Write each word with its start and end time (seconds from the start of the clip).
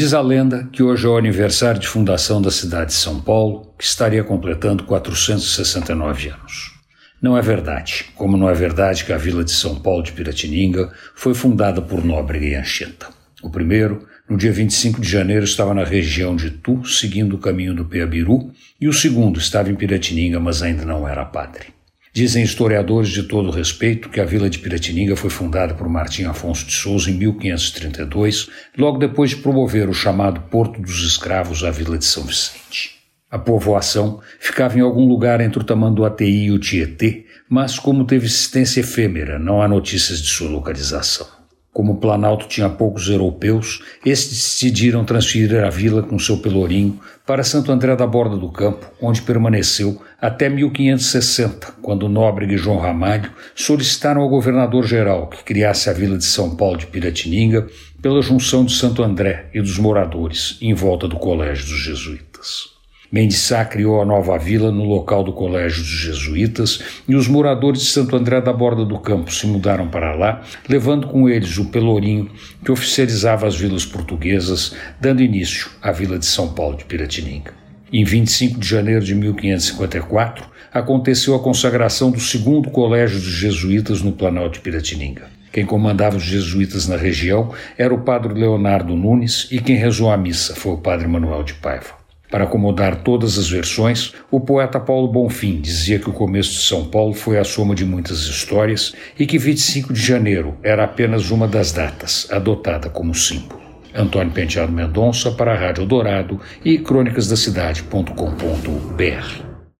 Diz 0.00 0.14
a 0.14 0.22
lenda 0.22 0.66
que 0.72 0.82
hoje 0.82 1.04
é 1.04 1.10
o 1.10 1.18
aniversário 1.18 1.78
de 1.78 1.86
fundação 1.86 2.40
da 2.40 2.50
cidade 2.50 2.86
de 2.86 2.96
São 2.96 3.20
Paulo, 3.20 3.74
que 3.76 3.84
estaria 3.84 4.24
completando 4.24 4.84
469 4.84 6.30
anos. 6.30 6.72
Não 7.20 7.36
é 7.36 7.42
verdade, 7.42 8.06
como 8.14 8.34
não 8.34 8.48
é 8.48 8.54
verdade 8.54 9.04
que 9.04 9.12
a 9.12 9.18
vila 9.18 9.44
de 9.44 9.50
São 9.50 9.78
Paulo 9.78 10.02
de 10.02 10.12
Piratininga 10.12 10.90
foi 11.14 11.34
fundada 11.34 11.82
por 11.82 12.02
Nóbrega 12.02 12.46
e 12.46 12.54
Anchieta. 12.54 13.08
O 13.42 13.50
primeiro, 13.50 14.08
no 14.26 14.38
dia 14.38 14.50
25 14.50 15.02
de 15.02 15.06
janeiro, 15.06 15.44
estava 15.44 15.74
na 15.74 15.84
região 15.84 16.34
de 16.34 16.48
Tu, 16.48 16.82
seguindo 16.86 17.36
o 17.36 17.38
caminho 17.38 17.74
do 17.74 17.84
Peabiru, 17.84 18.50
e 18.80 18.88
o 18.88 18.94
segundo 18.94 19.38
estava 19.38 19.70
em 19.70 19.74
Piratininga, 19.74 20.40
mas 20.40 20.62
ainda 20.62 20.82
não 20.82 21.06
era 21.06 21.26
padre. 21.26 21.74
Dizem 22.12 22.42
historiadores 22.42 23.10
de 23.10 23.22
todo 23.22 23.52
respeito 23.52 24.08
que 24.08 24.20
a 24.20 24.24
vila 24.24 24.50
de 24.50 24.58
Piratininga 24.58 25.14
foi 25.14 25.30
fundada 25.30 25.74
por 25.74 25.88
Martim 25.88 26.24
Afonso 26.24 26.66
de 26.66 26.72
Souza 26.72 27.08
em 27.08 27.14
1532, 27.14 28.48
logo 28.76 28.98
depois 28.98 29.30
de 29.30 29.36
promover 29.36 29.88
o 29.88 29.94
chamado 29.94 30.40
Porto 30.50 30.80
dos 30.80 31.06
Escravos 31.06 31.62
à 31.62 31.70
vila 31.70 31.96
de 31.96 32.04
São 32.04 32.24
Vicente. 32.24 32.98
A 33.30 33.38
povoação 33.38 34.20
ficava 34.40 34.76
em 34.76 34.80
algum 34.82 35.06
lugar 35.06 35.40
entre 35.40 35.60
o 35.60 35.64
Tamanduateí 35.64 36.46
e 36.46 36.50
o 36.50 36.58
Tietê, 36.58 37.26
mas 37.48 37.78
como 37.78 38.04
teve 38.04 38.26
existência 38.26 38.80
efêmera, 38.80 39.38
não 39.38 39.62
há 39.62 39.68
notícias 39.68 40.20
de 40.20 40.28
sua 40.28 40.50
localização. 40.50 41.39
Como 41.72 41.92
o 41.92 41.96
Planalto 41.96 42.48
tinha 42.48 42.68
poucos 42.68 43.08
europeus, 43.08 43.82
estes 44.04 44.38
decidiram 44.38 45.04
transferir 45.04 45.64
a 45.64 45.70
vila 45.70 46.02
com 46.02 46.18
seu 46.18 46.38
pelourinho 46.38 46.98
para 47.24 47.44
Santo 47.44 47.70
André 47.70 47.94
da 47.94 48.06
Borda 48.06 48.36
do 48.36 48.50
Campo, 48.50 48.90
onde 49.00 49.22
permaneceu 49.22 50.02
até 50.20 50.48
1560, 50.48 51.74
quando 51.80 52.08
Nóbrega 52.08 52.54
e 52.54 52.58
João 52.58 52.78
Ramalho 52.78 53.30
solicitaram 53.54 54.20
ao 54.20 54.28
governador-geral 54.28 55.28
que 55.28 55.44
criasse 55.44 55.88
a 55.88 55.92
vila 55.92 56.18
de 56.18 56.24
São 56.24 56.56
Paulo 56.56 56.76
de 56.76 56.86
Piratininga 56.86 57.68
pela 58.02 58.20
junção 58.20 58.64
de 58.64 58.72
Santo 58.72 59.02
André 59.02 59.48
e 59.54 59.60
dos 59.60 59.78
moradores 59.78 60.58
em 60.60 60.74
volta 60.74 61.06
do 61.06 61.16
Colégio 61.16 61.66
dos 61.66 61.78
Jesuítas. 61.78 62.79
Mendissá 63.12 63.64
criou 63.64 64.00
a 64.00 64.04
nova 64.04 64.38
vila 64.38 64.70
no 64.70 64.84
local 64.84 65.24
do 65.24 65.32
Colégio 65.32 65.80
dos 65.80 65.88
Jesuítas 65.88 66.80
e 67.08 67.16
os 67.16 67.26
moradores 67.26 67.80
de 67.80 67.86
Santo 67.86 68.14
André 68.14 68.40
da 68.40 68.52
Borda 68.52 68.84
do 68.84 69.00
Campo 69.00 69.32
se 69.32 69.48
mudaram 69.48 69.88
para 69.88 70.14
lá, 70.14 70.42
levando 70.68 71.08
com 71.08 71.28
eles 71.28 71.58
o 71.58 71.64
Pelourinho, 71.64 72.30
que 72.64 72.70
oficializava 72.70 73.48
as 73.48 73.56
vilas 73.56 73.84
portuguesas, 73.84 74.76
dando 75.00 75.22
início 75.22 75.68
à 75.82 75.90
vila 75.90 76.20
de 76.20 76.26
São 76.26 76.52
Paulo 76.52 76.76
de 76.76 76.84
Piratininga. 76.84 77.52
Em 77.92 78.04
25 78.04 78.60
de 78.60 78.68
janeiro 78.68 79.04
de 79.04 79.16
1554, 79.16 80.46
aconteceu 80.72 81.34
a 81.34 81.42
consagração 81.42 82.12
do 82.12 82.20
segundo 82.20 82.70
Colégio 82.70 83.18
dos 83.18 83.32
Jesuítas 83.32 84.02
no 84.02 84.12
Planalto 84.12 84.52
de 84.52 84.60
Piratininga. 84.60 85.28
Quem 85.52 85.66
comandava 85.66 86.16
os 86.16 86.22
jesuítas 86.22 86.86
na 86.86 86.96
região 86.96 87.52
era 87.76 87.92
o 87.92 88.02
padre 88.02 88.34
Leonardo 88.34 88.94
Nunes 88.94 89.48
e 89.50 89.58
quem 89.58 89.74
rezou 89.74 90.08
a 90.08 90.16
missa 90.16 90.54
foi 90.54 90.74
o 90.74 90.78
padre 90.78 91.08
Manuel 91.08 91.42
de 91.42 91.54
Paiva. 91.54 91.99
Para 92.30 92.44
acomodar 92.44 93.02
todas 93.02 93.36
as 93.36 93.50
versões, 93.50 94.14
o 94.30 94.38
poeta 94.38 94.78
Paulo 94.78 95.08
Bonfim 95.08 95.60
dizia 95.60 95.98
que 95.98 96.08
o 96.08 96.12
começo 96.12 96.52
de 96.52 96.60
São 96.60 96.84
Paulo 96.84 97.12
foi 97.12 97.38
a 97.38 97.44
soma 97.44 97.74
de 97.74 97.84
muitas 97.84 98.20
histórias 98.20 98.94
e 99.18 99.26
que 99.26 99.36
25 99.36 99.92
de 99.92 100.00
janeiro 100.00 100.56
era 100.62 100.84
apenas 100.84 101.32
uma 101.32 101.48
das 101.48 101.72
datas, 101.72 102.28
adotada 102.30 102.88
como 102.88 103.12
símbolo. 103.14 103.60
Antônio 103.92 104.32
Penteado 104.32 104.70
Mendonça 104.70 105.32
para 105.32 105.52
a 105.52 105.56
Rádio 105.56 105.84
Dourado 105.84 106.40
e 106.64 106.78
crônicasdacidade.com.br. 106.78 109.49